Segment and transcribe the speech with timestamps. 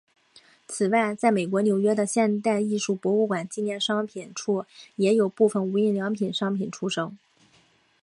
[0.67, 7.13] 此外在美国纽约的现代艺术博物馆纪念商品处也有部份无印良品商品出售。